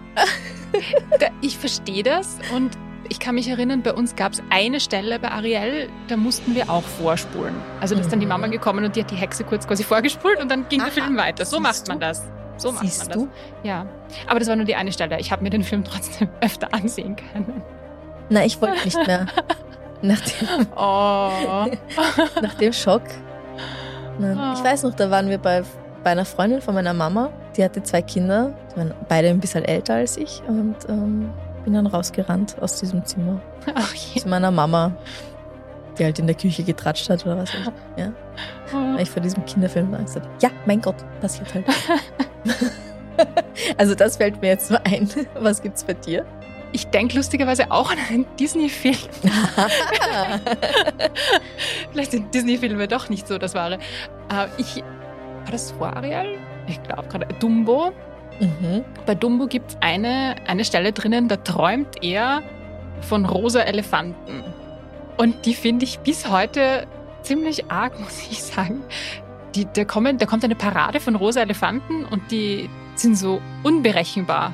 [1.41, 2.71] Ich verstehe das und
[3.09, 6.71] ich kann mich erinnern, bei uns gab es eine Stelle bei Ariel, da mussten wir
[6.71, 7.55] auch vorspulen.
[7.81, 8.33] Also da ist dann die Mhm.
[8.33, 11.03] Mama gekommen und die hat die Hexe kurz quasi vorgespult und dann ging Aha, der
[11.05, 11.45] Film weiter.
[11.45, 12.23] So macht man das.
[12.57, 13.17] So macht Siehst man das.
[13.19, 13.29] du?
[13.69, 13.87] Ja.
[14.29, 15.19] Aber das war nur die eine Stelle.
[15.21, 17.63] Ich habe mir den Film trotzdem öfter ansehen können.
[18.29, 19.27] Na, ich wollte nicht mehr.
[20.03, 21.31] Nach dem, Oh.
[22.43, 23.03] nach dem Schock.
[24.19, 24.37] Nein.
[24.37, 24.55] Ah.
[24.57, 25.63] Ich weiß noch, da waren wir bei,
[26.03, 27.31] bei einer Freundin von meiner Mama.
[27.57, 28.53] Die hatte zwei Kinder.
[28.73, 30.43] Die waren beide ein bisschen älter als ich.
[30.49, 31.31] Und ähm,
[31.65, 33.41] bin dann rausgerannt aus diesem Zimmer.
[33.75, 34.21] Ach je.
[34.21, 34.93] Zu meiner Mama,
[35.99, 37.55] die halt in der Küche getratscht hat oder was.
[37.55, 38.03] weiß ich.
[38.03, 38.13] Ja.
[38.73, 40.29] Weil ich vor diesem Kinderfilm Angst hatte.
[40.41, 41.67] Ja, mein Gott, passiert halt.
[43.77, 45.09] also das fällt mir jetzt so ein.
[45.35, 46.25] Was gibt's bei dir?
[46.73, 48.97] Ich denke lustigerweise auch an einen Disney-Film.
[51.93, 53.75] Vielleicht sind Disney-Filme doch nicht so das Wahre.
[53.75, 56.39] Äh, ich, war das vor Ariel?
[56.67, 57.27] Ich glaube gerade.
[57.41, 57.93] Dumbo.
[58.41, 58.85] Mhm.
[59.07, 62.43] Bei Dumbo gibt es eine, eine Stelle drinnen, da träumt er
[63.03, 64.43] von rosa Elefanten.
[65.17, 66.87] Und die finde ich bis heute
[67.23, 68.83] ziemlich arg, muss ich sagen.
[69.55, 74.53] Die, da, kommen, da kommt eine Parade von rosa Elefanten und die sind so unberechenbar.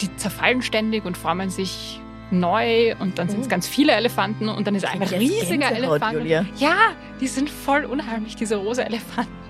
[0.00, 3.50] Die zerfallen ständig und formen sich neu und dann sind es Oh.
[3.50, 6.14] ganz viele Elefanten und dann ist ein riesiger Elefant.
[6.14, 6.46] Julia.
[6.56, 6.76] Ja,
[7.20, 9.43] die sind voll unheimlich, diese rosa Elefanten.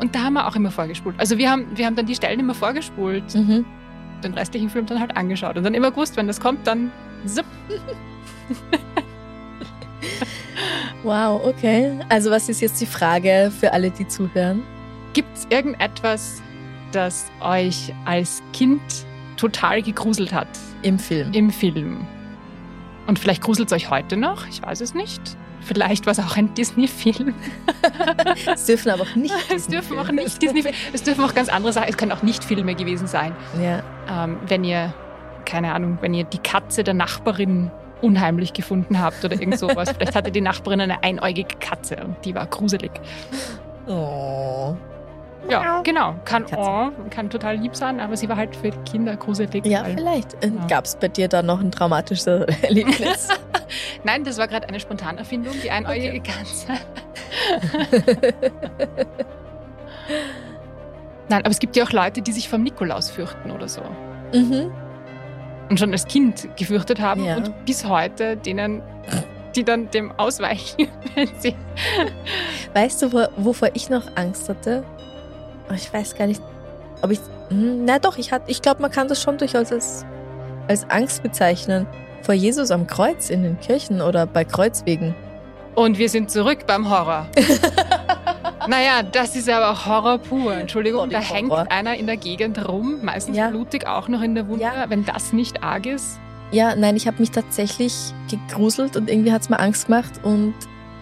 [0.00, 1.14] Und da haben wir auch immer vorgespult.
[1.18, 3.64] Also wir haben, wir haben dann die Stellen immer vorgespult, Mhm.
[4.24, 6.90] den restlichen Film dann halt angeschaut und dann immer gewusst, wenn das kommt, dann
[7.26, 7.44] zip.
[11.02, 11.98] Wow, okay.
[12.08, 14.62] Also was ist jetzt die Frage für alle, die zuhören?
[15.14, 16.42] Gibt es irgendetwas,
[16.92, 18.80] das euch als Kind
[19.36, 20.48] total gegruselt hat
[20.82, 21.32] Im Film.
[21.32, 22.06] im Film?
[23.06, 25.20] Und vielleicht gruselt es euch heute noch, ich weiß es nicht.
[25.62, 27.34] Vielleicht war es auch ein Disney-Film.
[28.52, 29.34] Es dürfen aber auch nicht.
[29.54, 32.44] Es dürfen auch nicht Disney, es dürfen auch ganz andere Sachen, es können auch nicht
[32.44, 33.34] Filme gewesen sein.
[33.60, 33.82] Ja.
[34.24, 34.92] ähm, wenn ihr,
[35.44, 37.70] keine Ahnung, wenn ihr die Katze der Nachbarin
[38.02, 39.90] unheimlich gefunden habt oder irgend sowas.
[39.96, 42.90] Vielleicht hatte die Nachbarin eine einäugige Katze und die war gruselig.
[43.86, 44.74] Oh.
[45.48, 46.14] Ja, genau.
[46.24, 49.66] Kann, oh, kann total lieb sein, aber sie war halt für Kinder gruselig.
[49.66, 50.36] Ja, vielleicht.
[50.44, 50.50] Ja.
[50.68, 53.28] Gab es bei dir da noch ein traumatisches Erlebnis?
[54.04, 56.66] Nein, das war gerade eine Spontanerfindung, die einäugige Katze.
[61.28, 63.82] Nein, aber es gibt ja auch Leute, die sich vom Nikolaus fürchten oder so.
[64.32, 64.72] mhm.
[65.68, 67.36] Und schon als Kind gefürchtet haben Ja.
[67.36, 68.82] und bis heute denen,
[69.54, 71.54] die dann dem ausweichen, wenn sie
[72.74, 74.82] Weißt du, wo, wovor ich noch Angst hatte?
[75.70, 76.42] Oh, Ich weiß gar nicht,
[77.02, 77.20] ob ich.
[77.50, 80.04] Hm, Na doch, ich, ich glaube, man kann das schon durchaus als,
[80.66, 81.86] als Angst bezeichnen.
[82.22, 85.14] Vor Jesus am Kreuz in den Kirchen oder bei Kreuzwegen.
[85.74, 87.26] Und wir sind zurück beim Horror.
[88.68, 90.54] naja, das ist aber auch Horror pur.
[90.54, 93.48] Entschuldigung, Body da hängt einer in der Gegend rum, meistens Ja.
[93.48, 94.64] blutig auch noch in der Wunde.
[94.64, 94.84] Ja.
[94.88, 96.18] Wenn das nicht arg ist,
[96.52, 97.94] Ja, nein, ich habe mich tatsächlich
[98.28, 100.10] gegruselt und irgendwie hat es mir Angst gemacht.
[100.24, 100.52] Und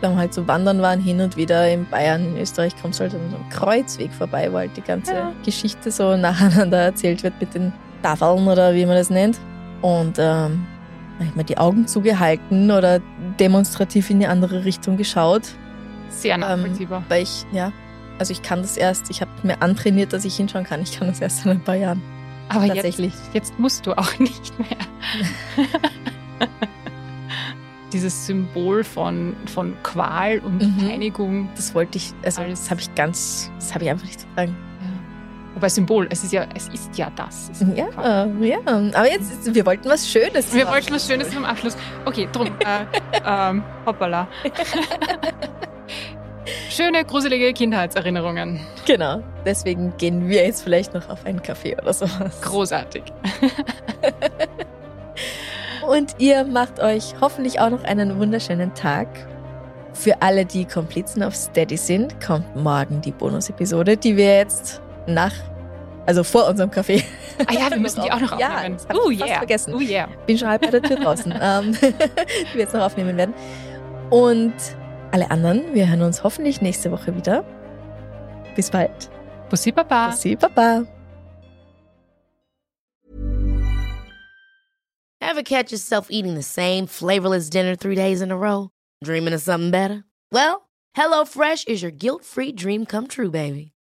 [0.02, 3.14] wir halt so wandern waren, hin und wieder in Bayern, in Österreich, kommst du halt
[3.14, 5.32] an so einem Kreuzweg vorbei, wo halt die ganze Ja.
[5.44, 7.72] Geschichte so nacheinander erzählt wird mit den
[8.02, 9.38] Tafeln oder wie man das nennt.
[9.80, 10.66] Und ähm,
[11.34, 13.00] mir die Augen zugehalten oder
[13.40, 15.42] demonstrativ in die andere Richtung geschaut,
[16.10, 17.02] sehr Ähm, nachvollziehbar.
[17.08, 17.72] weil ich, ja,
[18.18, 20.82] also ich kann das erst, ich habe mir antrainiert, dass ich hinschauen kann.
[20.82, 22.02] Ich kann das erst in ein paar Jahren.
[22.48, 23.12] aber jetzt, tatsächlich.
[23.34, 24.78] jetzt musst du auch nicht mehr.
[27.92, 30.76] Dieses Symbol von, von Qual und Mhm.
[30.88, 31.48] Peinigung.
[31.56, 34.54] Das wollte ich, also das habe ich ganz, das habe ich einfach nicht vertragen.
[35.58, 37.50] Wobei Symbol, es ist ja, es ist ja das.
[37.74, 37.88] Ja,
[38.40, 38.58] ja.
[38.64, 40.74] Aber jetzt, wir wollten was Schönes Wir machen.
[40.74, 41.76] wollten was Schönes zum Abschluss.
[42.04, 42.46] Okay, drum.
[42.46, 42.84] Äh,
[43.26, 44.28] ähm, hoppala.
[46.70, 48.60] Schöne, gruselige Kindheitserinnerungen.
[48.86, 49.20] Genau.
[49.44, 52.40] Deswegen gehen wir jetzt vielleicht noch auf einen Kaffee oder sowas.
[52.40, 53.02] Großartig.
[55.88, 59.08] Und ihr macht euch hoffentlich auch noch einen wunderschönen Tag.
[59.92, 64.80] Für alle, die Komplizen auf Steady sind, kommt morgen die Bonusepisode, die wir jetzt
[65.14, 65.32] nach,
[66.06, 67.02] also vor unserem Kaffee.
[67.46, 68.76] Ah ja, wir müssen die auch noch Ja, aufnehmen.
[68.76, 69.74] das hab ich fast vergessen.
[69.74, 70.08] Oh yeah.
[70.26, 73.34] Bin schon halb bei der Tür draußen, ähm, die wir jetzt noch aufnehmen werden.
[74.10, 74.54] Und
[75.12, 77.44] alle anderen, wir hören uns hoffentlich nächste Woche wieder.
[78.56, 79.10] Bis bald.
[79.50, 80.08] Bussi Baba.
[80.10, 80.84] Bussi, Baba.
[85.20, 88.70] Ever catch yourself eating the same flavorless dinner three days in a row?
[89.04, 90.04] Dreaming of something better?
[90.32, 93.72] Well, HelloFresh is your guilt-free dream come true, baby.